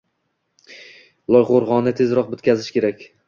Loyqo‘rg‘onni 1.35 1.95
tezroq 2.01 2.33
bitkazish 2.35 2.73
kerak 2.79 3.05